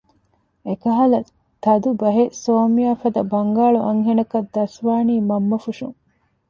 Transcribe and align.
އެކަހަލަ 0.67 1.19
ތަދު 1.63 1.89
ބަހެއް 2.01 2.33
ސޯމްޔާ 2.43 2.89
ފަދަ 3.01 3.21
ބަންގާޅު 3.31 3.79
އަންހެނަކަށް 3.87 4.51
ދަސްވާނީ 4.55 5.15
މަންމަ 5.29 5.57
ފުށުން 5.63 5.97